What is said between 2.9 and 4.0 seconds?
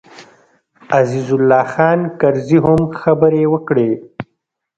خبرې وکړې.